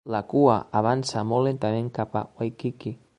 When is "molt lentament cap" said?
1.33-2.21